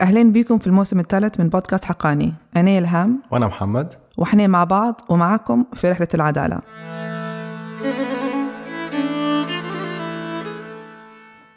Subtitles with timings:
[0.00, 2.34] أهلين بيكم في الموسم الثالث من بودكاست حقاني.
[2.56, 3.22] أنا إلهام.
[3.30, 3.94] وأنا محمد.
[4.18, 6.60] وإحنا مع بعض ومعاكم في رحلة العدالة.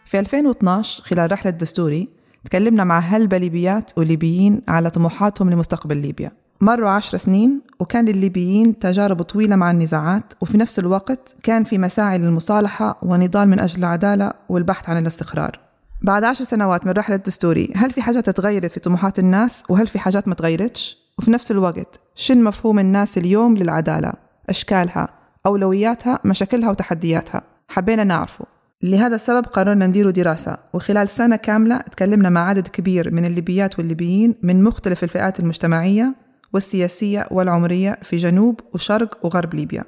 [0.06, 2.10] في 2012 خلال رحلة دستوري
[2.46, 6.32] تكلمنا مع هلبة ليبيات وليبيين على طموحاتهم لمستقبل ليبيا.
[6.62, 12.18] مروا عشر سنين وكان للليبيين تجارب طويلة مع النزاعات وفي نفس الوقت كان في مساعي
[12.18, 15.71] للمصالحة ونضال من أجل العدالة والبحث عن الاستقرار.
[16.04, 20.00] بعد عشر سنوات من رحلة دستوري هل في حاجات تغيرت في طموحات الناس؟ وهل في
[20.00, 24.14] حاجات ما تغيرتش؟ وفي نفس الوقت شن مفهوم الناس اليوم للعدالة؟
[24.50, 25.10] أشكالها،
[25.46, 28.46] أولوياتها، مشاكلها وتحدياتها؟ حبينا نعرفه.
[28.84, 34.36] لهذا السبب قررنا ندير دراسة وخلال سنة كاملة تكلمنا مع عدد كبير من الليبيات والليبيين
[34.44, 36.16] من مختلف الفئات المجتمعية
[36.54, 39.84] والسياسية والعمرية في جنوب وشرق وغرب ليبيا.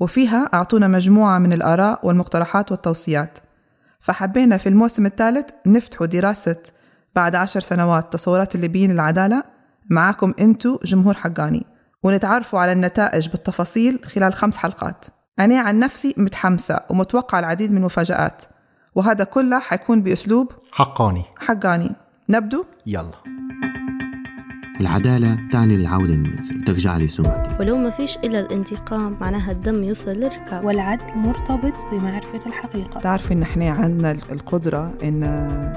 [0.00, 3.38] وفيها أعطونا مجموعة من الآراء والمقترحات والتوصيات.
[4.00, 6.62] فحبينا في الموسم الثالث نفتحوا دراسة
[7.14, 9.42] بعد عشر سنوات تصورات الليبيين للعدالة
[9.90, 11.66] معاكم انتو جمهور حقاني
[12.02, 15.06] ونتعرفوا على النتائج بالتفاصيل خلال خمس حلقات.
[15.38, 18.44] أنا عن نفسي متحمسة ومتوقع العديد من المفاجآت
[18.94, 21.24] وهذا كله حيكون بأسلوب حقاني.
[21.36, 21.92] حقاني.
[22.28, 23.12] نبدو؟ يلا.
[24.80, 30.10] العدالة تعني العودة للمنزل ترجع لي سمعتي ولو ما فيش إلا الانتقام معناها الدم يوصل
[30.10, 30.64] للركاب.
[30.64, 33.00] والعدل مرتبط بمعرفة الحقيقة.
[33.00, 35.20] تعرفي إن إحنا عندنا القدرة إن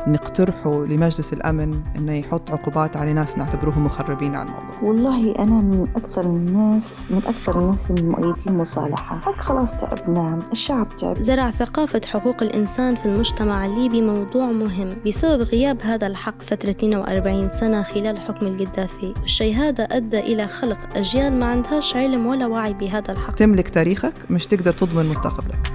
[0.07, 4.81] نقترحوا لمجلس الأمن إنه يحط عقوبات على ناس نعتبروهم مخربين على الموضوع.
[4.83, 11.21] والله أنا من أكثر الناس من أكثر الناس المؤيدين المصالحة حق خلاص تعبنا الشعب تعب.
[11.23, 14.89] زرع ثقافة حقوق الإنسان في المجتمع الليبي موضوع مهم.
[15.07, 18.47] بسبب غياب هذا الحق فترة 42 سنة خلال حكم
[18.91, 23.35] القذافي والشيء هذا أدى إلى خلق أجيال ما عندهاش علم ولا وعي بهذا الحق.
[23.35, 25.71] تملك تاريخك مش تقدر تضمن مستقبلك.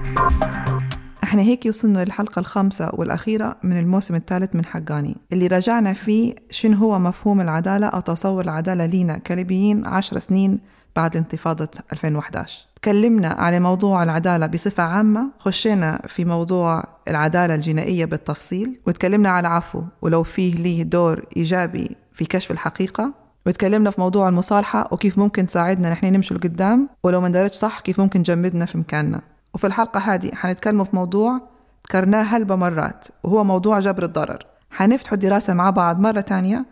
[1.23, 5.17] إحنا هيك وصلنا للحلقة الخامسة والأخيرة من الموسم الثالث من حقاني.
[5.33, 10.59] اللي راجعنا فيه شنو هو مفهوم العدالة؟ أو تصور العدالة لينا كليبيين عشر سنين
[10.95, 18.79] بعد انتفاضة 2011 تكلمنا على موضوع العدالة بصفة عامة خشينا في موضوع العدالة الجنائية بالتفصيل
[18.87, 23.13] وتكلمنا على العفو ولو فيه ليه دور إيجابي في كشف الحقيقة
[23.45, 27.99] وتكلمنا في موضوع المصالحة وكيف ممكن تساعدنا نحن نمشي لقدام ولو ما ندرتش صح كيف
[27.99, 29.21] ممكن تجمدنا في مكاننا.
[29.53, 31.41] وفي الحلقة هذه حنتكلموا في موضوع
[31.87, 34.45] ذكرناه هلبة مرات وهو موضوع جبر الضرر.
[34.71, 36.65] حنفتحوا الدراسة مع بعض مرة تانية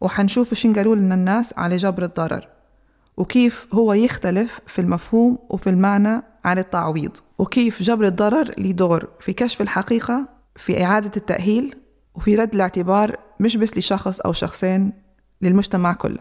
[0.00, 2.48] وحنشوف شين قالوا لنا الناس على جبر الضرر
[3.16, 9.32] وكيف هو يختلف في المفهوم وفي المعنى عن التعويض وكيف جبر الضرر له دور في
[9.32, 11.76] كشف الحقيقة في إعادة التأهيل
[12.14, 14.92] وفي رد الاعتبار مش بس لشخص أو شخصين
[15.42, 16.20] للمجتمع كله.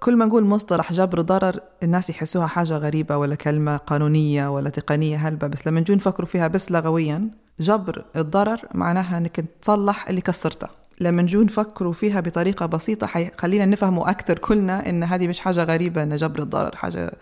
[0.00, 5.16] كل ما نقول مصطلح جبر ضرر الناس يحسوها حاجة غريبة ولا كلمة قانونية ولا تقنية
[5.16, 5.46] هلبة.
[5.46, 7.30] بس لما نجون نفكروا فيها بس لغويا
[7.60, 10.68] جبر الضرر معناها إنك تصلح اللي كسرته.
[11.00, 16.02] لما نجون نفكروا فيها بطريقة بسيطة حيخلينا نفهموا أكثر كلنا إن هذه مش حاجة غريبة
[16.02, 17.12] إن جبر الضرر حاجة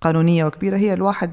[0.00, 0.76] قانونية وكبيرة.
[0.76, 1.32] هي الواحد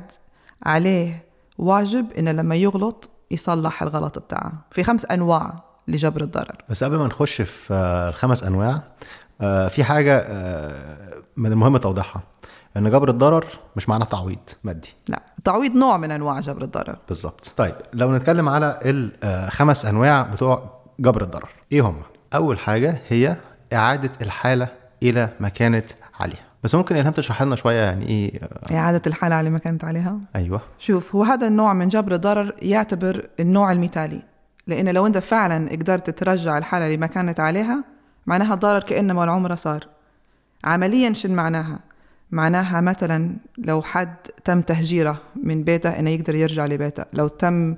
[0.63, 1.25] عليه
[1.57, 4.53] واجب إنه لما يغلط يصلح الغلط بتاعه.
[4.71, 6.63] في خمس أنواع لجبر الضرر.
[6.69, 8.81] بس قبل ما نخش في آه، الخمس أنواع
[9.41, 12.23] آه، في حاجة آه، من المهم توضيحها.
[12.77, 14.93] إن جبر الضرر مش معناه تعويض مادي.
[15.07, 16.97] لا التعويض نوع من أنواع جبر الضرر.
[17.07, 17.51] بالظبط.
[17.57, 22.01] طيب لو نتكلم على الخمس أنواع بتوع جبر الضرر إيه هم
[22.33, 23.37] أول حاجة هي
[23.73, 24.67] إعادة الحالة
[25.03, 26.45] إلى ما كانت عليها.
[26.63, 28.39] بس ممكن إلهام تشرح لنا شوية يعني إيه
[28.71, 30.61] إعادة الحالة على ما كانت عليها؟ أيوه.
[30.77, 34.21] شوف هو هذا النوع من جبر الضرر يعتبر النوع المثالي.
[34.67, 37.83] لأن لو أنت فعلا قدرت ترجع الحالة لما كانت عليها
[38.25, 39.87] معناها الضرر كأنما العمر صار.
[40.63, 41.79] عمليا شن معناها؟
[42.31, 47.03] معناها مثلا لو حد تم تهجيره من بيته إنه يقدر يرجع لبيته.
[47.13, 47.75] لو تم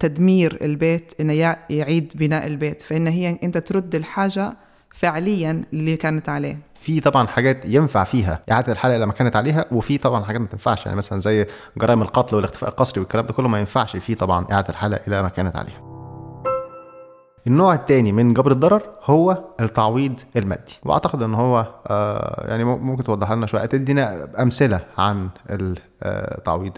[0.00, 2.82] تدمير البيت يع- يعيد بناء البيت.
[2.82, 4.52] فإن هي أنت ترد الحاجة
[4.94, 6.58] فعليا اللي كانت عليه.
[6.86, 10.46] في طبعا حاجات ينفع فيها إعادة الحاله إلى ما كانت عليها وفي طبعا حاجات ما
[10.46, 10.86] تنفعش.
[10.86, 14.68] يعني مثلا زي جرائم القتل والاختفاء القسري والكلام ده كله ما ينفعش فيه طبعا إعادة
[14.68, 15.80] الحاله إلى ما كانت عليها.
[17.46, 20.72] النوع الثاني من جبر الضرر هو التعويض المادي.
[20.84, 23.64] وأعتقد إن هو آه يعني مم- ممكن توضح لنا شوية.
[23.66, 26.72] تدينا أمثلة عن التعويض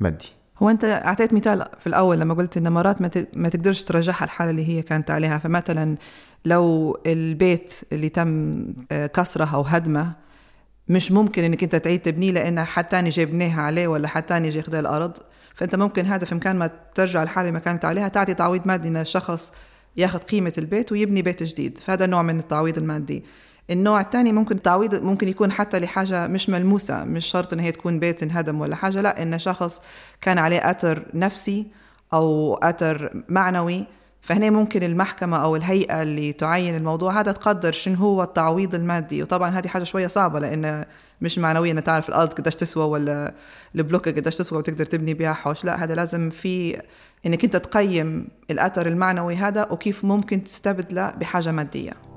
[0.00, 0.32] المادي.
[0.58, 3.00] هو أنت أعطيت مثال في الأول لما قلت إن مرات
[3.36, 5.38] ما تقدرش ترجعها الحالة اللي هي كانت عليها.
[5.38, 5.96] فمثلا
[6.44, 10.12] لو البيت اللي تم آه، كسره أو هدمه
[10.88, 14.50] مش ممكن إنك أنت تعيد تبنيه لأن حد تاني جاي يبنيها عليه ولا حد تاني
[14.50, 15.16] جاي ياخذ الأرض.
[15.54, 18.88] فأنت ممكن هذا في مكان ما ترجع الحالة اللي ما كانت عليها تعطي تعويض مادي
[18.88, 19.52] إن الشخص
[19.96, 21.78] ياخذ قيمة البيت ويبني بيت جديد.
[21.78, 23.24] فهذا نوع من التعويض المادي.
[23.70, 27.98] النوع الثاني ممكن التعويض ممكن يكون حتى لحاجة مش ملموسة مش شرط ان هي تكون
[27.98, 29.82] بيت انهدم ولا حاجة لا إن شخص
[30.20, 31.66] كان عليه أثر نفسي
[32.12, 33.86] أو أثر معنوي
[34.24, 39.22] فهنا ممكن المحكمة أو الهيئة اللي تعين الموضوع هذا تقدر شنو هو التعويض المادي.
[39.22, 40.84] وطبعا هذه حاجة شوية صعبة لأن
[41.20, 43.34] مش معنوية أن تعرف الأرض قديش تسوى ولا
[43.74, 46.82] البلوكة قديش تسوى وتقدر تبني بها حوش لا هذا لازم في
[47.26, 52.13] إنك أنت تقيم الأثر المعنوي هذا وكيف ممكن تستبدله بحاجة مادية.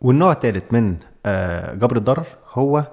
[0.00, 0.96] والنوع الثالث من
[1.26, 2.84] آه، جبر الضرر هو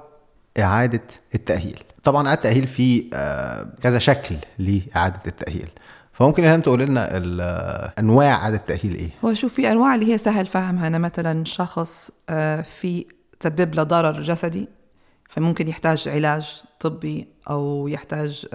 [0.59, 1.01] إعادة
[1.35, 1.83] التأهيل.
[2.03, 5.67] طبعا إعادة التأهيل في آه، كذا شكل لإعادة التأهيل.
[6.13, 10.17] فممكن إلهام تقول لنا ال- أنواع إعادة التأهيل إيه؟ هو شوف في أنواع اللي هي
[10.17, 10.87] سهل فهمها.
[10.87, 13.05] أنا مثلا شخص آه، في
[13.39, 14.67] تسبب له ضرر جسدي
[15.29, 18.45] فممكن يحتاج علاج طبي أو يحتاج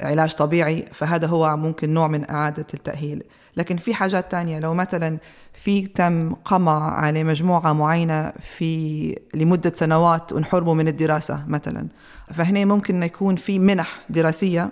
[0.00, 3.22] علاج طبيعي فهذا هو ممكن نوع من إعادة التأهيل.
[3.56, 5.18] لكن في حاجات تانية لو مثلا
[5.52, 11.88] في تم قمع على مجموعة معينة في لمدة سنوات وانحرموا من الدراسة مثلا
[12.34, 14.70] فهنا ممكن يكون في منح دراسية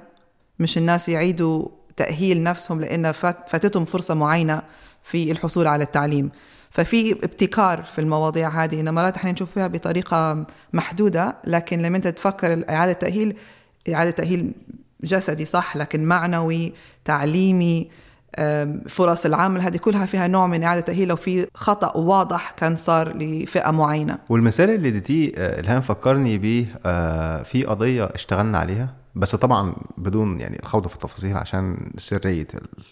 [0.58, 4.62] مش الناس يعيدوا تأهيل نفسهم لأن فات فاتتهم فرصة معينة
[5.02, 6.30] في الحصول على التعليم.
[6.70, 12.08] ففي ابتكار في المواضيع هذه إن مرات إحنا نشوف فيها بطريقة محدودة لكن لما أنت
[12.08, 13.36] تفكر إعادة تأهيل
[13.88, 14.52] إعادة تأهيل
[15.04, 16.72] جسدي صح لكن معنوي
[17.04, 17.90] تعليمي
[18.88, 23.16] فرص العمل هذه كلها فيها نوع من إعادة تأهيل لو في خطأ واضح كان صار
[23.16, 24.18] لفئة معينة.
[24.28, 30.40] والمثال اللي اديتيه آه، إلهام فكرني بيه آه، في قضية اشتغلنا عليها بس طبعا بدون
[30.40, 31.90] يعني الخوض في التفاصيل عشان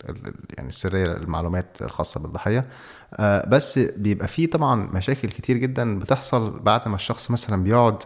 [0.08, 2.66] ال- يعني السرية المعلومات الخاصة بالضحية.
[3.14, 8.02] آه، بس بيبقى فيه طبعا مشاكل كتير جدا بتحصل بعد ما الشخص مثلا بيقعد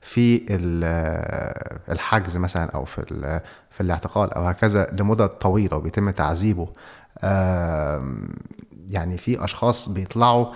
[0.00, 0.46] في
[0.84, 3.40] آه، الحجز مثلا أو في
[3.70, 6.68] في الاعتقال أو هكذا لمدة طويلة وبيتم تعذيبه.
[8.88, 10.46] يعني في أشخاص بيطلعوا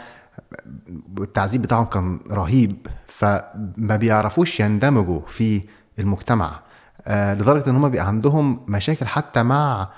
[1.21, 5.61] التعذيب بتاعهم كان رهيب فما بيعرفوش يندمجوا في
[5.99, 6.61] المجتمع
[7.07, 9.89] آه لدرجة إن هم بيبقى عندهم مشاكل حتى مع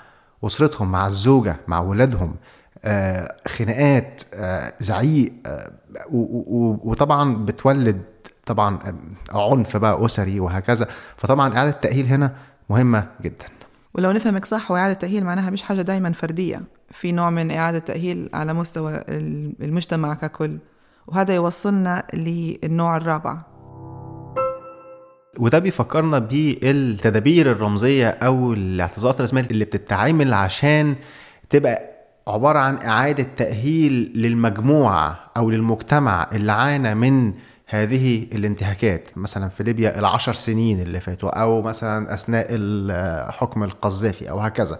[0.43, 2.35] أسرتهم مع الزوجة مع ولادهم
[2.83, 4.21] آه خناقات
[4.79, 5.33] زعيق
[6.11, 8.01] وطبعا بتولد
[8.45, 8.79] طبعا
[9.31, 10.87] عنف بقى أسري وهكذا.
[11.17, 12.35] فطبعا إعادة التأهيل هنا
[12.69, 13.45] مهمة جدا.
[13.93, 16.61] ولو نفهمك صح وإعادة تأهيل معناها مش حاجة دايما فردية.
[16.91, 19.01] في نوع من إعادة تأهيل على مستوى
[19.61, 20.57] المجتمع ككل
[21.07, 23.41] وهذا يوصلنا للنوع الرابع.
[25.39, 30.95] وده بيفكرنا بالتدابير الرمزية أو الاعتذارات الرسمية اللي بتتعامل عشان
[31.49, 31.81] تبقى
[32.27, 37.33] عبارة عن إعادة تأهيل للمجموعة أو للمجتمع اللي عانى من
[37.67, 44.39] هذه الانتهاكات مثلا في ليبيا العشر سنين اللي فاتوا أو مثلا أثناء الحكم القذافي أو
[44.39, 44.79] هكذا.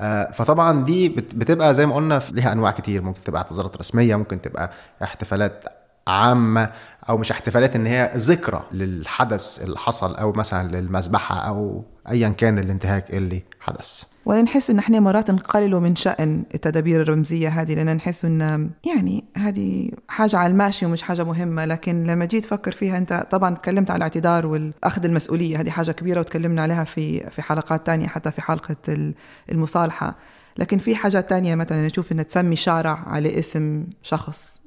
[0.00, 3.02] آه، فطبعا دي بت- بتبقى زي ما قلنا ليها أنواع كتير.
[3.02, 4.70] ممكن تبقى اعتذارات رسمية ممكن تبقى
[5.02, 5.64] احتفالات
[6.08, 6.70] عامة
[7.08, 12.58] أو مش احتفالات إن هي ذكرى للحدث اللي حصل أو مثلا للمذبحة أو أيا كان
[12.58, 14.02] الانتهاك اللي حدث.
[14.26, 19.24] ولا نحس إن إحنا مرات نقللوا من شأن التدابير الرمزية هذه لأن نحس إن يعني
[19.36, 21.64] هذه حاجة على الماشي ومش حاجة مهمة.
[21.64, 26.20] لكن لما جيت تفكر فيها أنت طبعا تكلمت على الاعتذار والأخذ المسؤولية هذه حاجة كبيرة
[26.20, 29.14] وتكلمنا عليها في في حلقات تانية حتى في حلقة ال-
[29.52, 30.16] المصالحة.
[30.58, 34.57] لكن في حاجات تانية مثلا نشوف إن تسمي شارع على اسم شخص.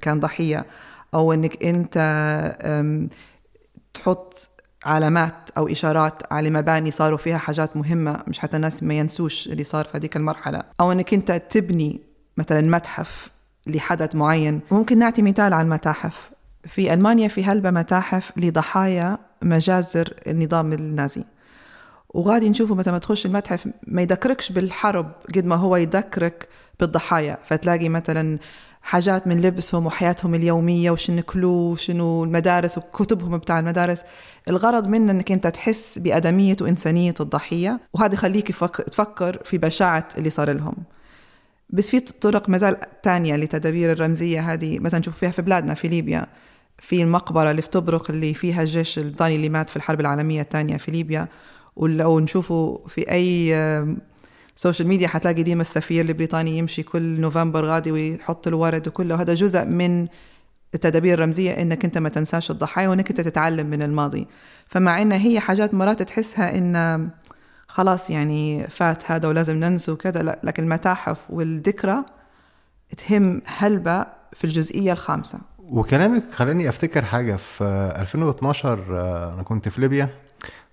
[0.00, 0.66] كان ضحية
[1.14, 1.98] أو إنك أنت
[3.94, 4.48] تحط
[4.84, 9.64] علامات أو إشارات على مباني صاروا فيها حاجات مهمة مش حتى الناس ما ينسوش اللي
[9.64, 10.62] صار في هذيك المرحلة.
[10.80, 12.00] أو إنك أنت تبني
[12.36, 13.30] مثلا متحف
[13.66, 14.60] لحدث معين.
[14.70, 16.30] ممكن نعطي مثال على المتاحف
[16.64, 21.24] في ألمانيا في هلبة متاحف لضحايا مجازر النظام النازي.
[22.08, 26.48] وغادي نشوفه مثلا ما تخش المتحف ما يذكركش بالحرب قد ما هو يذكرك
[26.80, 27.38] بالضحايا.
[27.46, 28.38] فتلاقي مثلا
[28.84, 34.02] حاجات من لبسهم وحياتهم اليومية وشنو كلوا وشنو المدارس وكتبهم بتاع المدارس.
[34.48, 38.48] الغرض منه إنك أنت تحس بأدمية وإنسانية الضحية وهذا يخليك
[38.86, 40.74] تفكر في بشاعة اللي صار لهم.
[41.70, 44.78] بس في طرق مازال تانية لتدابير الرمزية هذه.
[44.78, 46.26] مثلا نشوف فيها في بلادنا في ليبيا
[46.78, 50.76] في المقبرة اللي في طبرق اللي فيها الجيش البريطاني اللي مات في الحرب العالمية الثانية
[50.76, 51.28] في ليبيا.
[51.76, 53.54] ولو نشوفوا في أي
[54.54, 59.20] آم، social media حتلاقي ديما السفير البريطاني يمشي كل نوفمبر غادي ويحط الورد وكله.
[59.20, 60.08] هذا جزء من
[60.74, 64.26] التدابير الرمزية إنك أنت ما تنساش الضحايا وإنك أنت تتعلم من الماضي.
[64.66, 67.10] فمع إن هي حاجات مرات تحسها إن
[67.68, 72.04] خلاص يعني فات هذا ولازم ننسى وكذا لكن المتاحف والذكرى
[72.96, 75.38] تهم هلبة في الجزئية الخامسة.
[75.58, 77.36] وكلامك خلاني أفتكر حاجة.
[77.36, 77.64] في
[77.96, 80.08] 2012 آه، أنا كنت في ليبيا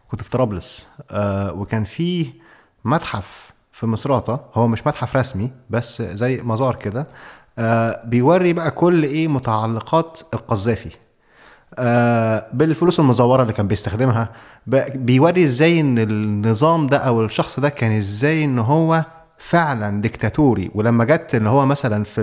[0.07, 2.33] كنت في طرابلس آه، وكان في
[2.85, 4.39] متحف في مصراتة.
[4.53, 7.07] هو مش متحف رسمي بس زي مزار كده.
[7.59, 10.89] آه، بيوري بقى كل إيه متعلقات القذافي.
[11.75, 14.29] آه، بالفلوس المزورة اللي كان بيستخدمها.
[14.95, 19.05] بيوري إزاي إن النظام ده أو الشخص ده كان إزاي إن هو
[19.43, 20.71] فعلا ديكتاتوري.
[20.75, 22.21] ولما جت إن هو مثلا في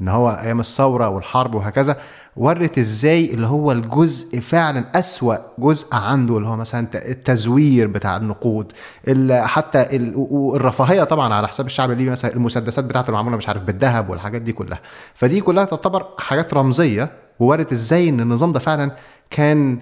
[0.00, 1.96] إن هو أيام الثورة والحرب وهكذا
[2.36, 8.72] ورت إزاي اللي هو الجزء فعلا أسوأ جزء عنده اللي هو مثلا التزوير بتاع النقود
[9.08, 13.48] ال- حتى ال- و- الرفاهيه طبعا على حساب الشعب الليبي مثلا المسدسات بتاعته المعمولة مش
[13.48, 14.80] عارف بالذهب والحاجات دي كلها.
[15.14, 18.90] فدي كلها تعتبر حاجات رمزية وورت إزاي إن النظام ده فعلا
[19.30, 19.78] كان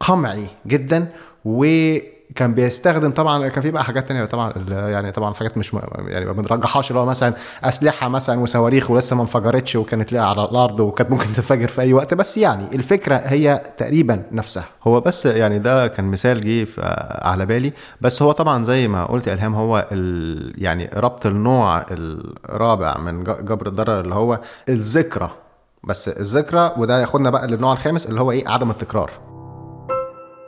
[0.00, 1.08] قمعي جدا
[2.32, 5.72] وكان بيستخدم طبعا كان في بقى حاجات تانية طبعا يعني طبعا حاجات مش.
[6.06, 7.34] يعني ما بنرجحهاش اللي هو مثلا
[7.64, 11.92] أسلحة مثلا وصواريخ ولسه ما انفجرتش وكانت لاقيه على الأرض وكانت ممكن تنفجر في أي
[11.92, 12.14] وقت.
[12.14, 14.64] بس يعني الفكرة هي تقريبا نفسها.
[14.82, 16.66] هو بس يعني ده كان مثال جه
[17.22, 17.72] على بالي.
[18.00, 20.54] بس هو طبعا زي ما قلت إلهام هو ال...
[20.62, 25.30] يعني ربط النوع الرابع من جبر الضرر اللي هو الذكرى.
[25.84, 29.31] بس الذكرى وده ياخدنا بقى للنوع الخامس اللي هو إيه؟ عدم التكرار.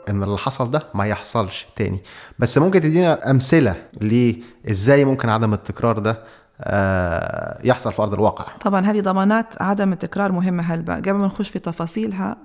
[0.09, 1.99] إن اللي حصل ده ما يحصلش تاني.
[2.39, 6.23] بس ممكن تدينا أمثلة لإزاي ممكن عدم التكرار ده
[6.61, 8.45] آه، يحصل في أرض الواقع.
[8.61, 10.63] طبعا هذه ضمانات عدم التكرار مهمة.
[10.63, 12.37] هلبا قبل ما نخش في تفاصيلها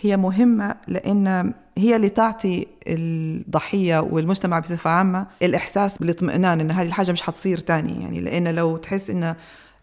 [0.00, 7.12] هي مهمة لأن هي اللي تعطي الضحية والمجتمع بصفة عامة الإحساس بالاطمئنان إن هذه الحاجة
[7.12, 8.02] مش حتصير تاني.
[8.02, 9.34] يعني لأن لو تحس إن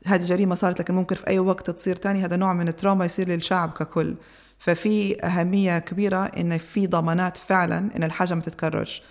[0.06, 3.30] هذه جريمة صارت لكن ممكن في أي وقت تصير تاني هذا نوع من التراuma يصير
[3.30, 4.16] للشعب ككل.
[4.62, 9.02] ففي أهمية كبيرة إن في ضمانات فعلا إن الحاجة ما تتكررش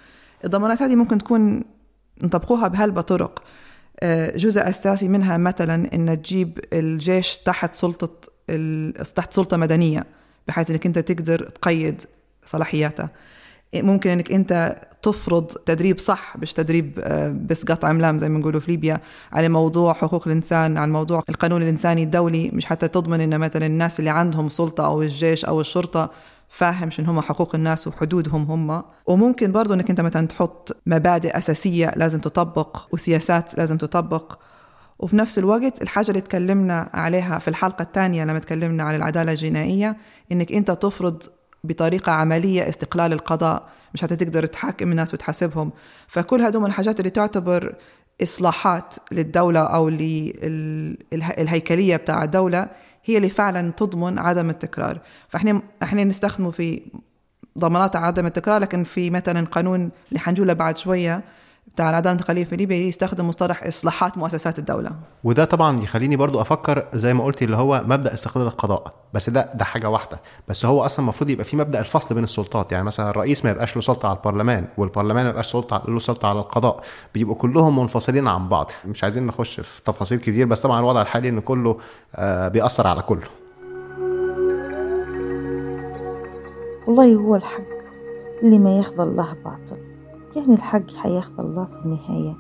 [0.45, 1.64] الضمانات هذه ممكن تكون
[2.23, 3.42] نطبقوها بهلبة طرق.
[4.00, 8.30] آه، جزء أساسي منها مثلا إن تجيب الجيش تحت سلطة
[9.16, 10.07] تحت سلطة مدنية
[10.49, 12.02] بحيث إنك أنت تقدر تقيد
[12.45, 13.09] صلاحياته
[13.75, 18.61] ممكن إنك أنت تفرض تدريب صح مش تدريب آه، بس قطع ملام زي ما نقولوا
[18.61, 18.99] في ليبيا
[19.33, 23.99] على موضوع حقوق الإنسان على موضوع القانون الإنساني الدولي مش حتى تضمن إن مثلا الناس
[23.99, 26.11] اللي عندهم سلطة أو الجيش أو الشرطة
[26.49, 28.83] فاهم شنو هم حقوق الناس وحدودهم هم.
[29.07, 34.39] وممكن برضو إنك أنت مثلا تحط مبادئ أساسية لازم تطبق وسياسات لازم تطبق.
[34.99, 39.97] وفي نفس الوقت الحاجة اللي تكلمنا عليها في الحلقة الثانية لما تكلمنا عن العدالة الجنائية
[40.33, 41.23] إنك أنت تفرض
[41.64, 45.73] بطريقة عملية استقلال القضاء مش هتقدر تحاكم الناس وتحاسبهم.
[46.09, 47.75] فكل هذول من الحاجات اللي تعتبر
[48.23, 49.88] إصلاحات للدولة أو
[51.12, 52.69] للهيكليه بتاع الدولة
[53.05, 55.00] هي اللي فعلا تضمن عدم التكرار.
[55.29, 56.83] فإحنا إحنا نستخدمه في
[57.59, 61.23] ضمانات عدم التكرار لكن في مثلا قانون اللي حنجوله بعد شوية
[61.75, 64.91] بتاع العداله الانتقاليه في ليبيا يستخدم مصطلح إصلاحات مؤسسات الدولة.
[65.25, 68.95] وده طبعا يخليني برضو أفكر زي ما قلت اللي هو مبدأ استقلال القضاء.
[69.15, 70.21] بس ده ده حاجة واحدة.
[70.49, 72.73] بس هو أصلا المفروض يبقى في مبدأ الفصل بين السلطات.
[72.73, 76.29] يعني مثلا الرئيس ما يبقاش له سلطة على البرلمان والبرلمان ما يبقاش سلطة له سلطة
[76.29, 76.81] على القضاء.
[77.15, 78.71] بيبقوا كلهم منفصلين عن بعض.
[78.87, 81.79] مش عايزين نخش في تفاصيل كتير بس طبعا الوضع الحالي إن كله
[82.17, 83.27] آه، بيأثر على كله.
[86.87, 87.61] والله هو الحق
[88.43, 89.89] اللي ما يخضى الله باطل.
[90.37, 92.35] يعني الحق حيخضى الله في النهاية.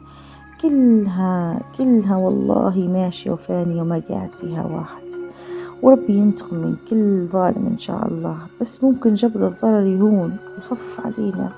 [0.62, 5.02] كلها كلها والله ماشية وفانية وما قاعد فيها واحد.
[5.82, 8.36] وربي ينتقم من كل ظالم إن شاء الله.
[8.60, 11.50] بس ممكن جبر الضرر يهون يخفف علينا.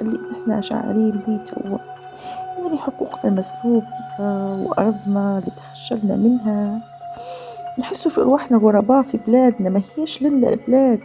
[0.00, 1.78] اللي إحنا شاعرين بيه توا
[2.58, 3.86] يعني حقوقنا مسلوبة
[4.64, 6.80] وأرضنا اللي تحشرنا منها.
[7.78, 11.00] نحسوا في أرواحنا غرباء في بلادنا ما هيش لنا البلاد.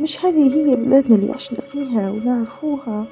[0.00, 3.04] مش هذه هي بلادنا اللي عشنا فيها ونعرفوها.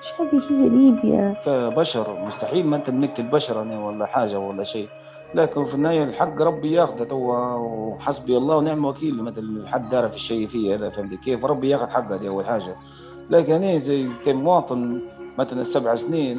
[0.00, 4.88] مش هذه هي ليبيا كبشر مستحيل ما أنت بنقتل بشر يعني ولا حاجة ولا شيء.
[5.34, 10.16] لكن في النهاية الحق ربي ياخذه توا وحسبي الله ونعم وكيل مثل حد دار في
[10.16, 12.76] الشيء فيه هذا فهمت كيف؟ ربي ياخذ حقه دي أول حاجة.
[13.30, 15.00] لكن أنا زي كمواطن
[15.38, 16.38] مثلا سبع سنين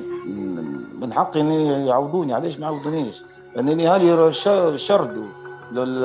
[1.01, 1.51] من حقي ان
[1.87, 2.33] يعوضوني.
[2.33, 3.23] علاش ما يعوضونيش؟
[3.55, 4.33] لانني هالي
[4.77, 5.25] شردوا
[5.71, 6.03] لل-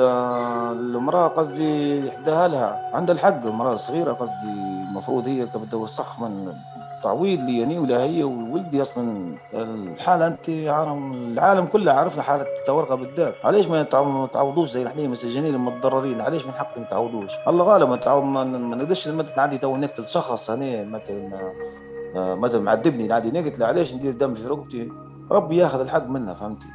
[0.71, 2.89] المرأة قصدي إحداها لها.
[2.93, 4.51] عندها الحق المرأة الصغيرة قصدي
[4.89, 6.53] المفروض هي كبدها الصح من
[7.03, 12.95] تعويض لي يعني ولا هي وولدي أصلا الحالة أنت عالم العالم كله عرفنا حالة التورقة
[12.95, 13.35] بالذات.
[13.43, 13.83] علاش ما
[14.33, 19.41] تعوضوش زي نحن مسجونين المتضررين؟ علاش من حقهم ما تعوضوش؟ الله غالب ما نقدرش مثلا
[19.41, 21.51] عندي تو نقتل شخص هنا مثلا
[22.15, 24.91] مثلا معذبني عادي نقتل علاش ندير دم في رقبتي؟
[25.31, 26.67] ربي ياخذ الحق منها فهمتي؟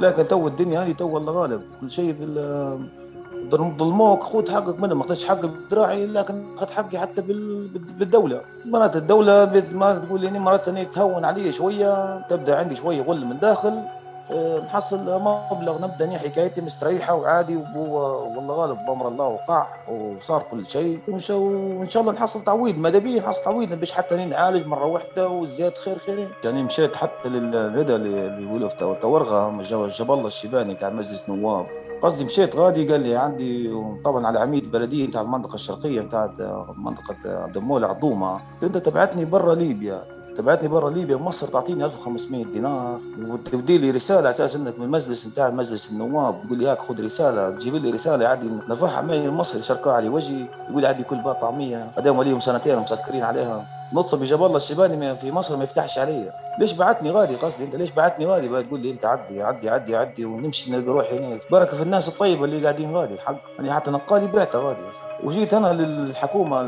[0.00, 1.62] لكن تو الدنيا هذه تو الله غالب.
[1.80, 3.05] كل شيء ظلم-
[3.50, 8.40] ظلموك خذ حقك منهم ما اخذتش حقي بدراعي لكن اخذ حقي حتى بال- بال- بالدولة.
[8.64, 13.38] مرات الدولة ما تقول لي مرات إني تهون علي شوية تبدأ عندي شوية غل من
[13.38, 13.82] داخل
[14.30, 15.20] آه، نحصل
[15.52, 21.00] مبلغ نبدأ ني حكايتي مستريحة وعادي والله غالب بأمر الله وقع وصار كل شيء.
[21.08, 25.78] وإن شاء الله نحصل تعويض ماذا بيه؟ نحصل تعويض باش حتى نعالج مرة واحدة وزياد
[25.78, 26.28] خير خيرين.
[26.44, 31.66] يعني مشيت حتى للهدى اللي في تورغه جاب الله الشيباني تاع مجلس نواب.
[32.02, 33.72] قصدي مشيت غادي قال لي عندي
[34.04, 36.40] طبعا على عميد بلدية بتاع المنطقة الشرقية بتاعت
[36.76, 38.40] منطقة المولى عضومة.
[38.62, 40.02] أنت تبعتني برا ليبيا.
[40.36, 43.00] تبعتني برا ليبيا مصر تعطيني 1500 دينار.
[43.18, 46.42] وتودي لي رسالة على أساس إنك من المجلس نتاع مجلس النواب.
[46.46, 47.50] تقول لي هاك خذ رسالة.
[47.50, 50.46] تجيب لي رسالة عادي نفعها معي المصري شركوها على وجهي.
[50.70, 51.92] يقول لي عادي كل باب طعمية.
[51.98, 53.75] هذول ليهم سنتين مسكرين عليها.
[53.92, 56.32] نصب جاب الله الشيباني في مصر ما يفتحش علي.
[56.58, 59.96] ليش بعتني غادي قصدي انت؟ ليش بعتني غادي؟ بقى تقول لي انت عدي عدي عدي
[59.96, 61.40] عدي ونمشي نروح هناك.
[61.50, 63.40] بركه في الناس الطيبة اللي قاعدين غادي الحق.
[63.58, 64.80] يعني حتى نقالي بعته غادي.
[65.24, 66.62] وجيت أنا للحكومة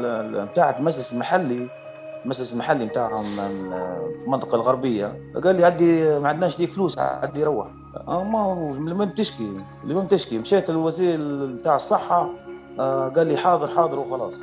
[0.45, 1.69] بتاعت المجلس المحلي
[2.25, 3.41] المجلس المحلي بتاعهم
[4.27, 5.21] المنطقة الغربية.
[5.45, 7.67] قال لي عدي ما عندناش ليك فلوس عدي روح.
[8.09, 9.49] آه ما هو لما بتشكي
[9.85, 10.39] لما بتشكي.
[10.39, 12.29] مشيت للوزير بتاع الصحة
[12.81, 14.41] آه قال لي حاضر حاضر وخلاص.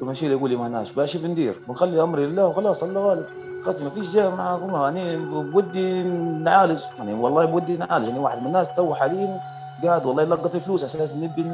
[0.00, 1.54] ماشي يقول لي ما هناش باش بندير.
[1.68, 3.26] بنخلي أمري لله وخلاص الله غالب.
[3.66, 6.02] قصدي ما فيش جاي معكم يعني بودي
[6.42, 6.80] نعالج.
[6.98, 8.08] يعني والله بودي نعالج.
[8.08, 9.40] يعني واحد من الناس تو حاليا
[9.84, 11.44] قاعد والله يلقط في فلوس أساس نبي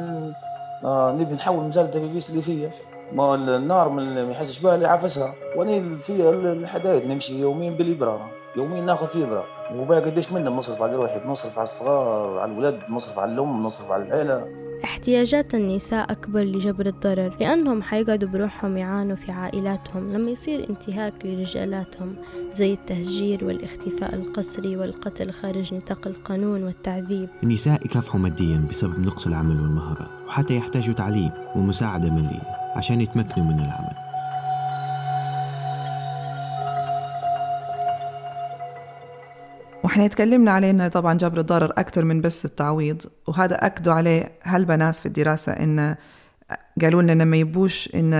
[0.85, 2.69] آه نبي نحول مزال الدبابيس اللي فيها
[3.13, 7.07] ما النار ما يحسش بها اللي عفسها وأنا فيها الحدايد.
[7.07, 8.29] نمشي يوميا بالإبرة.
[8.55, 9.43] يوميا ناخذ في إبرة.
[9.75, 13.91] وباقي قديش منا؟ بنصرف على روحي بنصرف على الصغار على الولاد بنصرف على الأم بنصرف
[13.91, 14.62] على العيلة.
[14.83, 22.15] احتياجات النساء أكبر لجبر الضرر لأنهم حيقعدوا بروحهم يعانوا في عائلاتهم لما يصير انتهاك لرجالاتهم
[22.53, 27.29] زي التهجير والاختفاء القسري والقتل خارج نطاق القانون والتعذيب.
[27.43, 32.41] النساء يكافحوا ماديا بسبب نقص العمل والمهارات وحتى يحتاجوا تعليم ومساعدة مالية
[32.75, 34.02] عشان يتمكنوا من العمل.
[39.83, 44.99] وإحنا تكلمنا عليه انه طبعا جبر الضرر أكثر من بس التعويض وهذا أكدوا عليه هالبناس
[44.99, 45.95] في الدراسة إن
[46.81, 48.13] قالوا لنا إنه ما يبوش إن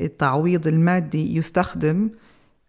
[0.00, 2.10] التعويض المادي يستخدم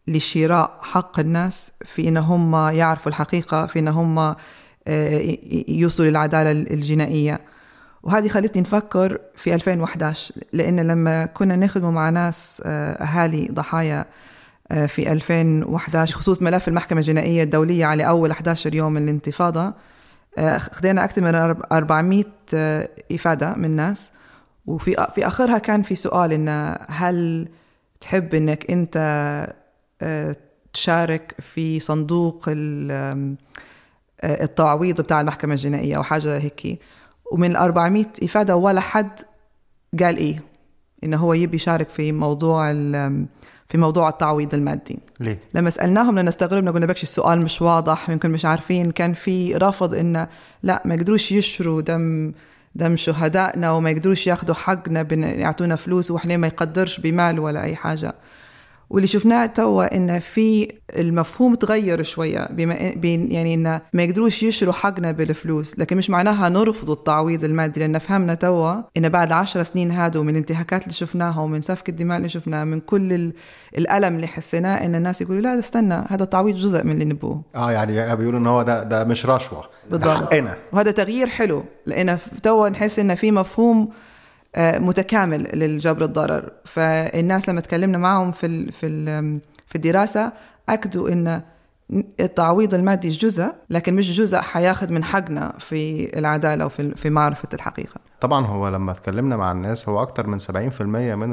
[0.08, 4.20] لشراء حق الناس في إن هم يعرفوا الحقيقة في إن هم
[4.88, 5.38] آه،
[5.68, 7.40] يوصلوا للعدالة الجنائية.
[8.04, 14.06] وهذه خلتني نفكر في 2011 لأن لما كنا نخدم مع ناس آه، أهالي ضحايا
[14.72, 19.74] في 2011 خصوص ملف المحكمة الجنائية الدولية على أول 11 يوم من الانتفاضة.
[20.38, 21.36] آه، خدينا أكثر من
[21.72, 22.24] 400
[22.54, 24.12] آه، إفادة من الناس
[24.66, 27.48] وفي في آخرها كان في سؤال إن هل
[28.02, 28.98] تحب إنك أنت
[30.74, 32.46] تشارك في صندوق
[34.24, 36.80] التعويض بتاع المحكمة الجنائية أو حاجة هيك.
[37.32, 39.20] ومن ال 400 إفادة ولا حد
[40.00, 40.44] قال إيه
[41.04, 42.72] إنه هو يبي يشارك في موضوع
[43.72, 45.00] في موضوع التعويض المادي.
[45.20, 48.92] ليه؟ لما سألناهم لأن استغربنا قلنا بكش السؤال مش واضح يمكن مش عارفين.
[48.92, 50.28] كان في رفض إنه
[50.64, 52.32] لا ما يقدروش يشروا دم
[52.76, 58.16] دم شهدائنا وما يقدروش ياخذوا حقنا يعطونا فلوس وإحنا ما يقدرش بمال ولا أي حاجة.
[58.92, 64.74] واللي شفناه توا إن في المفهوم تغير شوية بما بين يعني إن ما يقدروش يشروا
[64.74, 69.92] حقنا بالفلوس لكن مش معناها نرفض التعويض المادي لأن فهمنا توا إن بعد عشر سنين
[69.92, 73.34] هادو من الانتهاكات اللي شفناها ومن سفك الدماء اللي شفناها من كل
[73.78, 77.42] الألم اللي حسيناه إن الناس يقولوا لا استنى هذا التعويض جزء من اللي نبوه.
[77.56, 80.34] آه يعني بيقولوا إن هو ده ده مش رشوة بالضبط.
[80.74, 83.90] وهذا تغيير حلو لأن توا نحس إن في مفهوم
[84.58, 86.52] متكامل للجبر الضرر.
[86.66, 88.88] فالناس لما تكلمنا معهم في في
[89.68, 90.32] في الدراسة
[90.70, 91.42] أكدوا إن
[92.20, 97.96] التعويض المادي جزء لكن مش جزء حياخد من حقنا في العدالة وفي في معرفة الحقيقة.
[98.22, 101.30] طبعا هو لما اتكلمنا مع الناس هو أكتر من 70% من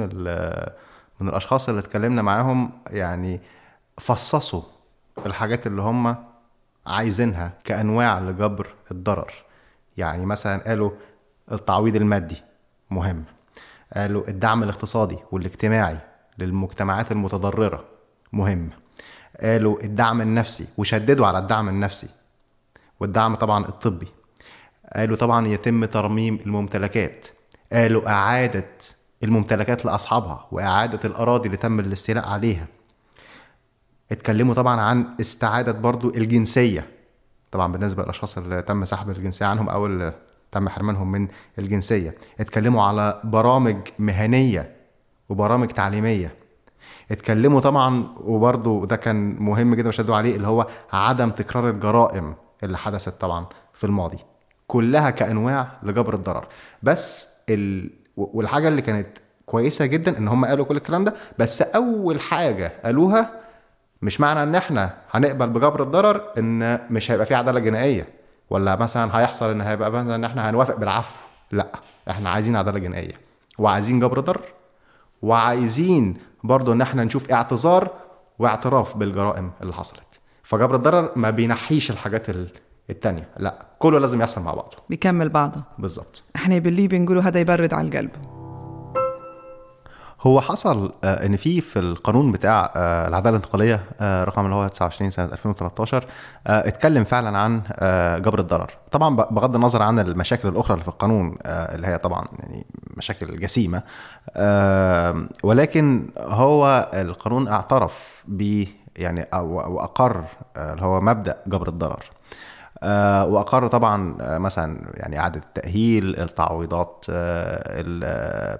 [1.20, 3.40] من الأشخاص اللي اتكلمنا معاهم يعني
[4.00, 4.62] فصصوا
[5.26, 6.16] الحاجات اللي هم
[6.87, 9.33] عايزينها كأنواع لجبر الضرر.
[9.96, 10.90] يعني مثلا قالوا
[11.52, 12.42] التعويض المادي.
[12.90, 13.24] مهم.
[13.96, 15.98] قالوا الدعم الاقتصادي والاجتماعي
[16.38, 17.85] للمجتمعات المتضررة
[18.33, 18.70] مهم.
[19.40, 22.09] قالوا الدعم النفسي وشددوا على الدعم النفسي
[23.01, 24.09] والدعم طبعا الطبي.
[24.96, 27.27] قالوا طبعا يتم ترميم الممتلكات.
[27.72, 28.68] قالوا إعادة
[29.24, 32.66] الممتلكات لأصحابها وإعادة الأراضي اللي تم الاستيلاء عليها.
[34.12, 36.87] اتكلموا طبعا عن استعادة برضو الجنسية.
[37.51, 39.87] طبعا بالنسبة للأشخاص اللي تم سحب الجنسية عنهم أو
[40.53, 42.15] تم حرمانهم من الجنسية.
[42.41, 44.77] اتكلموا على برامج مهنية
[45.29, 46.35] وبرامج تعليمية.
[47.11, 52.35] اتكلموا طبعا وبرضو ده كان مهم جدا وشدوا عليه اللي هو عدم تكرار الجرائم
[52.65, 54.19] اللي حدثت طبعا في الماضي.
[54.67, 56.47] كلها كأنواع لجبر الضرر.
[56.83, 57.91] بس ال...
[58.17, 59.09] والحاجة اللي كانت
[59.47, 63.31] كويسة جدا إن هم قالوا كل الكلام ده بس أول حاجة قالوها
[64.03, 68.17] مش معنى إن إحنا هنقبل بجبر الضرر إن مش هيبقى في عدالة جنائية.
[68.51, 71.17] ولا مثلا هيحصل إن هيبقى مثلا إن إحنا هنوافق بالعفو؟
[71.53, 71.73] لا
[72.11, 73.15] إحنا عايزين عدالة جنائية
[73.59, 74.45] وعايزين جبر ضرر
[75.23, 77.91] وعايزين برضه إن إحنا نشوف اعتذار
[78.39, 80.21] واعتراف بالجرائم اللي حصلت.
[80.43, 82.27] فجبر الضرر ما بينحيش الحاجات
[82.91, 84.77] التانية لا كله لازم يحصل مع بعضه.
[84.91, 85.61] بيكمل بعضه.
[85.79, 86.23] بالظبط.
[86.37, 88.38] إحنا بالليبي بنقولوا هذا يبرد على القلب.
[90.20, 94.68] هو حصل آه، إن في في القانون بتاع آه، العدالة الانتقالية آه، رقم اللي هو
[94.68, 96.04] 29 سنة 2013
[96.46, 97.62] آه، اتكلم فعلا عن
[98.22, 98.70] جبر الضرر.
[98.90, 103.83] طبعا بغض النظر عن المشاكل الأخرى اللي في القانون اللي هي طبعا يعني مشاكل جسيمة
[105.42, 108.64] ولكن هو القانون اعترف ب
[108.96, 110.24] يعني أو أو اقر
[110.57, 112.04] آه، اللي هو مبدأ جبر الضرر.
[113.28, 118.59] وأقر طبعا مثلا يعني إعادة التأهيل التعويضات ال-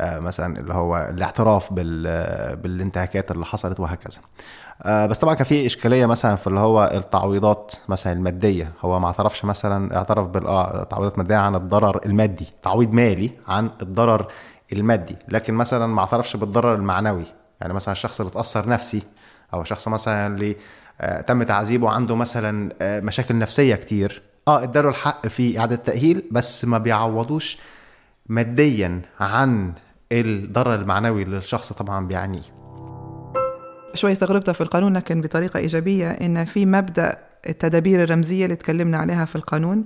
[0.00, 4.18] مثلا اللي هو الاعتراف بال- آه، بالانتهاكات اللي حصلت وهكذا.
[4.82, 8.72] آه، بس طبعا كان في إشكالية مثلا في اللي هو التعويضات مثلا المادية.
[8.80, 14.26] هو ما اعترفش مثلا اعترف بالتعويضات الماديه عن الضرر المادي تعويض مالي عن الضرر
[14.72, 15.16] المادي.
[15.28, 17.24] لكن مثلا ما اعترفش بالضرر المعنوي.
[17.60, 19.02] يعني مثلا الشخص اللي اتأثر نفسي
[19.54, 20.56] أو شخص مثلا اللي
[21.00, 24.22] آه، تم تعذيبه عنده مثلا آه، مشاكل نفسية كتير.
[24.48, 27.58] آه اداله الحق في إعادة التاهيل بس ما بيعوضوش
[28.26, 29.72] ماديا عن
[30.12, 32.42] الضرر المعنوي اللي الشخص طبعا بيعانيه.
[33.94, 37.18] شوي استغربتها في القانون لكن بطريقة إيجابية إن في مبدأ
[37.48, 39.84] التدابير الرمزية اللي تكلمنا عليها في القانون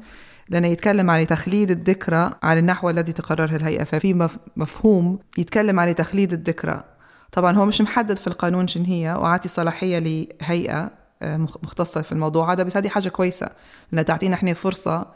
[0.49, 3.85] لأنه يتكلم عن تخليد الذكرى على النحو الذي تقرره الهيئة.
[3.85, 6.85] ففي مف- مفهوم يتكلم عن تخليد الذكرى.
[7.33, 10.91] طبعا هو مش محدد في القانون شن هي وعاطي صلاحية لهيئة
[11.23, 13.49] آه، مخ- مختصة في الموضوع هذا بس هذه حاجة كويسة
[13.93, 15.07] لأنها تعطينا إحنا فرصة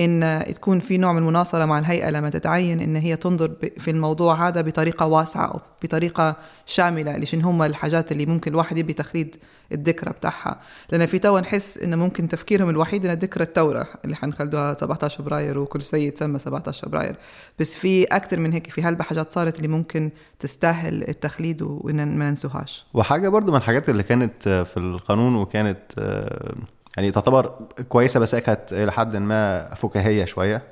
[0.00, 4.48] إن تكون في نوع من المناصرة مع الهيئة لما تتعين إن هي تنظر في الموضوع
[4.48, 9.36] هذا بطريقة واسعة أو بطريقة شاملة لشن هم الحاجات اللي ممكن الواحد يبي تخليد
[9.72, 10.60] الذكرى بتاعها.
[10.90, 15.58] لأن في توا نحس انه ممكن تفكيرهم الوحيد انها ذكرى الثوره اللي حنخلدوها 17 فبراير
[15.58, 17.16] وكل شيء يتسمى 17 فبراير.
[17.58, 22.30] بس في أكثر من هيك في هلبة حاجات صارت اللي ممكن تستاهل التخليد وإن ما
[22.30, 22.86] ننسوهاش.
[22.94, 26.54] وحاجة برضو من الحاجات اللي كانت في القانون وكانت آه،
[26.98, 27.52] يعني تعتبر
[27.88, 30.62] كويسة بس هي كانت حد ما فكاهية شوية.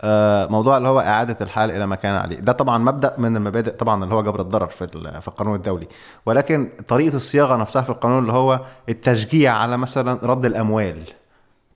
[0.00, 2.40] آه، موضوع اللي هو إعادة الحال إلى ما كان عليه.
[2.40, 4.86] ده طبعا مبدأ من المبادئ طبعا اللي هو جبر الضرر في
[5.20, 5.88] في القانون الدولي.
[6.26, 11.02] ولكن طريقة الصياغة نفسها في القانون اللي هو التشجيع على مثلا رد الأموال.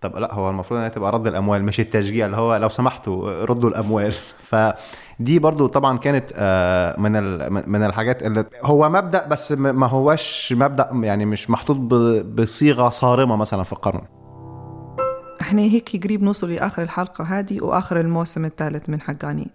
[0.01, 3.71] طب لا هو المفروض إنها تبقى رد الأموال مش التشجيع اللي هو لو سمحتوا ردوا
[3.71, 4.15] الأموال.
[4.51, 7.13] فدي برضو طبعا كانت آه، من
[7.71, 11.77] من الحاجات اللي هو مبدأ بس ما هوش مبدأ يعني مش محطوط
[12.25, 14.05] بصيغة صارمة مثلا في القانون
[15.41, 19.51] إحنا هيك قريب نوصل لآخر الحلقة هذه وآخر الموسم الثالث من حقاني.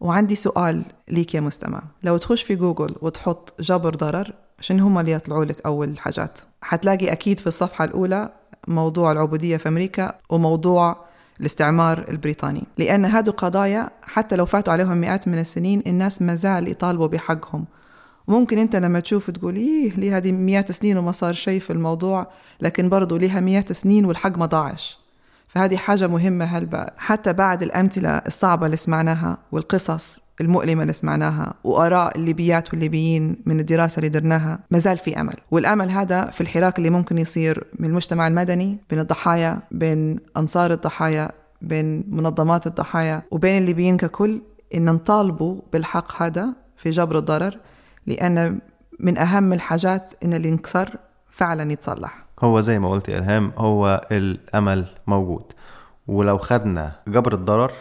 [0.00, 1.82] وعندي سؤال ليك يا مستمع.
[2.02, 7.12] لو تخش في جوجل وتحط جبر ضرر شنو هم اللي يطلعوا لك أول حاجات؟ حتلاقي
[7.12, 11.04] أكيد في الصفحة الأولى موضوع العبودية في أمريكا وموضوع
[11.40, 12.66] الاستعمار البريطاني.
[12.78, 17.64] لأن هذو قضايا حتى لو فاتوا عليهم مئات من السنين الناس ما زال يطالبوا بحقهم.
[18.28, 22.26] ممكن أنت لما تشوف تقول إيه ليه هذه مئات سنين وما صار شيء في الموضوع
[22.60, 24.99] لكن برضو ليها مئات سنين والحق ما ضاعش.
[25.50, 32.16] فهذه حاجة مهمة هلبا حتى بعد الأمثلة الصعبة اللي سمعناها والقصص المؤلمة اللي سمعناها وآراء
[32.18, 35.34] الليبيات والليبيين من الدراسة اللي درناها ما زال في أمل.
[35.50, 41.30] والأمل هذا في الحراك اللي ممكن يصير من المجتمع المدني بين الضحايا بين أنصار الضحايا
[41.62, 44.42] بين منظمات الضحايا وبين الليبيين ككل
[44.74, 47.58] إن نطالبوا بالحق هذا في جبر الضرر
[48.06, 48.58] لأن
[49.00, 50.96] من أهم الحاجات إن اللي انكسر
[51.30, 52.26] فعلا يتصلح.
[52.40, 55.52] هو زي ما قلت يا إلهام هو الأمل موجود.
[56.08, 57.72] ولو خدنا جبر الضرر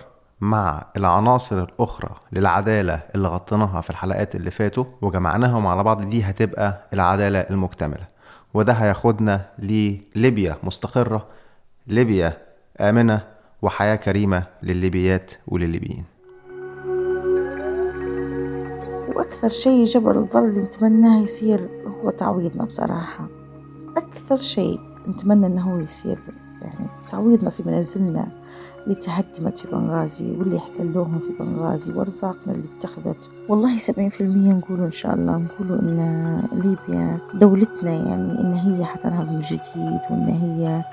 [0.41, 6.87] مع العناصر الأخرى للعدالة اللي غطيناها في الحلقات اللي فاتوا وجمعناهم على بعض دي هتبقى
[6.93, 8.07] العدالة المكتملة.
[8.53, 11.25] وده هياخدنا لليبيا مستقرة
[11.87, 12.33] ليبيا
[12.81, 13.21] آمنة
[13.61, 16.03] وحياة كريمة للليبيات وللليبيين
[19.15, 21.69] وأكثر شيء جبر الضرر اللي نتمناه يصير
[22.03, 23.38] هو تعويضنا بصراحة.
[24.31, 26.19] أكثر شيء نتمنى هو يصير
[26.61, 28.27] يعني تعويضنا في منازلنا
[28.83, 33.29] اللي تهدمت في بنغازي واللي احتلوهم في بنغازي وأرزاقنا اللي اتخذت.
[33.49, 38.85] والله سبعين في المية نقولوا إن شاء الله نقولوا إن ليبيا دولتنا يعني إن هي
[38.85, 40.83] حتنهض من جديد وإن هي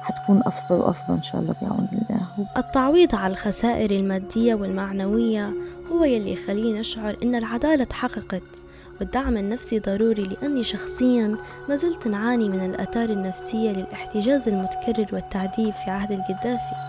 [0.00, 2.48] حتكون أفضل وأفضل إن شاء الله بعون الله.
[2.56, 5.52] التعويض على الخسائر المادية والمعنوية
[5.92, 8.42] هو يلي يخليني أشعر إن العدالة تحققت.
[9.00, 11.36] والدعم النفسي ضروري لأني شخصيا
[11.68, 16.88] ما زلت نعاني من الآثار النفسية للاحتجاز المتكرر والتعذيب في عهد القذافي.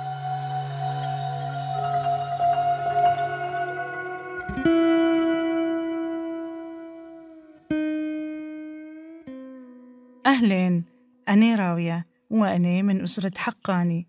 [10.25, 10.83] أهلين
[11.29, 14.07] أنا راوية وأنا من أسرة حقاني.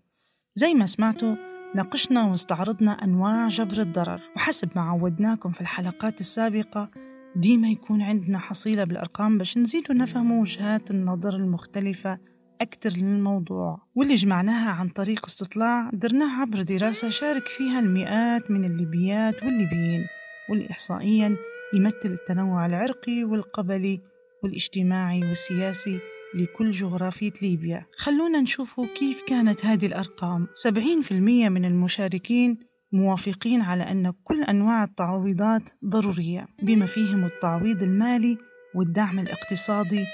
[0.55, 1.35] زي ما سمعتوا
[1.75, 6.89] ناقشنا واستعرضنا أنواع جبر الضرر وحسب ما عودناكم في الحلقات السابقة
[7.35, 12.19] ديما يكون عندنا حصيلة بالأرقام باش نزيدوا نفهموا وجهات النظر المختلفة
[12.61, 13.81] أكثر للموضوع.
[13.95, 20.05] واللي جمعناها عن طريق استطلاع درناه عبر دراسة شارك فيها المئات من الليبيات والليبيين
[20.49, 21.37] واللي إحصائيا
[21.73, 24.01] يمثل التنوع العرقي والقبلي
[24.43, 25.99] والاجتماعي والسياسي
[26.35, 27.85] لكل جغرافية ليبيا.
[27.97, 30.47] خلونا نشوفوا كيف كانت هذه الأرقام.
[30.53, 31.11] 70%
[31.49, 38.37] من المشاركين موافقين على أن كل أنواع التعويضات ضرورية بما فيهم التعويض المالي
[38.75, 40.05] والدعم الاقتصادي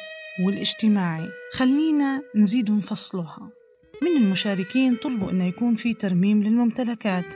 [0.46, 1.30] والاجتماعي.
[1.54, 3.50] خلينا نزيد نفصلها.
[4.02, 7.36] من المشاركين طلبوا أن يكون في ترميم للممتلكات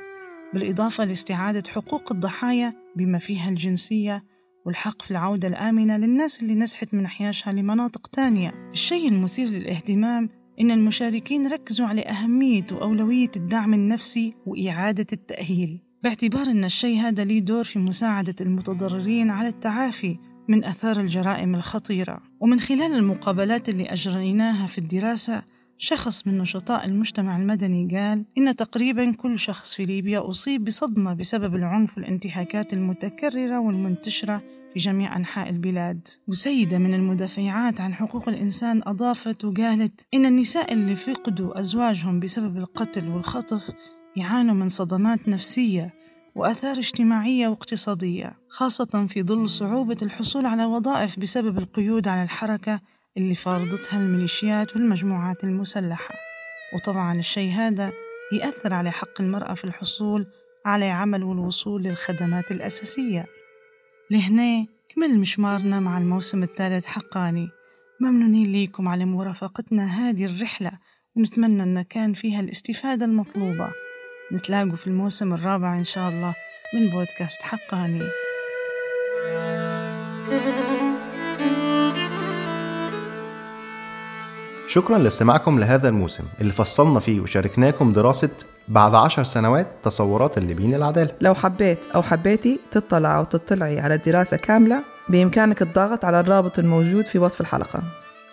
[0.54, 4.24] بالإضافة لاستعادة حقوق الضحايا بما فيها الجنسية
[4.66, 8.70] والحق في العودة الآمنة للناس اللي نزحت من أحياشها لمناطق تانية.
[8.72, 15.80] الشيء المثير للاهتمام إن المشاركين ركزوا على أهمية وأولوية الدعم النفسي وإعادة التأهيل.
[16.04, 22.20] باعتبار أن الشيء هذا ليه دور في مساعدة المتضررين على التعافي من أثار الجرائم الخطيرة.
[22.40, 25.44] ومن خلال المقابلات اللي أجريناها في الدراسة
[25.84, 31.56] شخص من نشطاء المجتمع المدني قال إن تقريبا كل شخص في ليبيا أصيب بصدمة بسبب
[31.56, 36.08] العنف والانتهاكات المتكررة والمنتشرة في جميع أنحاء البلاد.
[36.28, 43.08] وسيدة من المدافعات عن حقوق الإنسان أضافت وقالت إن النساء اللي فقدوا أزواجهم بسبب القتل
[43.08, 43.72] والخطف
[44.16, 45.94] يعانوا من صدمات نفسية
[46.36, 52.80] وآثار اجتماعية واقتصادية خاصة في ظل صعوبة الحصول على وظائف بسبب القيود على الحركة
[53.18, 56.16] اللي فارضتها الميليشيات والمجموعات المسلحة.
[56.76, 57.92] وطبعا الشيء هذا
[58.34, 60.28] يأثر على حق المرأة في الحصول
[60.66, 63.26] على عمل والوصول للخدمات الأساسية.
[64.12, 67.50] لهنا كمل مشمارنا مع الموسم الثالث حقاني.
[68.02, 70.72] ممنونين ليكم على مرافقتنا هذه الرحلة
[71.16, 73.72] ونتمنى أن كان فيها الاستفادة المطلوبة.
[74.34, 76.36] نتلاقوا في الموسم الرابع إن شاء الله
[76.74, 78.10] من بودكاست حقاني.
[84.72, 88.30] شكرا لاستماعكم لهذا الموسم اللي فصلنا فيه وشاركناكم دراسة
[88.68, 94.38] بعد عشر سنوات تصورات الليبيين للعدالة لو حبيت أو حبيتي تطلع أو تطلعي على الدراسة
[94.38, 97.84] كاملة بإمكانك الضغط على الرابط الموجود في وصف الحلقة.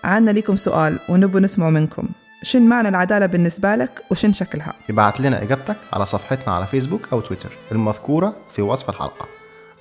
[0.05, 2.09] عنا لكم سؤال ونبو نسمع منكم.
[2.43, 7.21] شن معنى العدالة بالنسبة لك وشن شكلها؟ ابعت لنا إجابتك على صفحتنا على فيسبوك أو
[7.21, 9.27] تويتر المذكورة في وصف الحلقة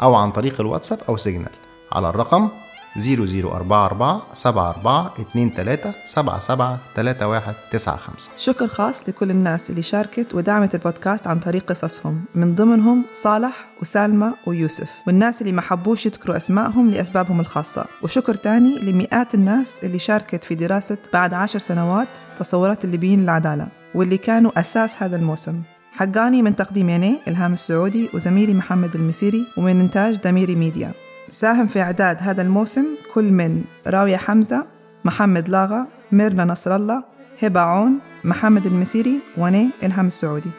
[0.02, 1.52] أو عن طريق الواتساب أو سيجنال.
[1.92, 2.50] على الرقم
[2.98, 5.12] 0044 74
[5.50, 12.26] 23 77 31 95 شكر خاص لكل الناس اللي شاركت ودعمت البودكاست عن طريق قصصهم
[12.36, 17.86] من ضمنهم صالح وسالمة ويوسف والناس اللي ما حبوش يذكروا أسمائهم لأسبابهم الخاصة.
[18.02, 22.08] وشكر تاني لمئات الناس اللي شاركت في دراسة بعد عشر سنوات
[22.40, 25.62] تصورات الليبيين للعدالة واللي كانوا أساس هذا الموسم.
[25.94, 30.92] حقاني من تقديم يني إلهام السعودي وزميلي محمد المسيري ومن إنتاج دميري ميديا.
[31.30, 34.66] ساهم في إعداد هذا الموسم كل من راوية حمزة
[35.06, 37.04] محمد لاغا ميرنا نصر الله
[37.44, 40.50] هبة عون محمد المسيري وني إلهام السعودي.